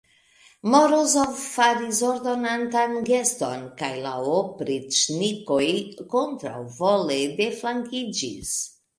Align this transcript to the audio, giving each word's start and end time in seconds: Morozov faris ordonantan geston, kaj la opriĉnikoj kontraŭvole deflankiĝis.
Morozov 0.75 1.33
faris 1.39 1.97
ordonantan 2.11 2.95
geston, 3.09 3.67
kaj 3.81 3.89
la 4.05 4.13
opriĉnikoj 4.37 5.67
kontraŭvole 6.15 7.19
deflankiĝis. 7.43 8.55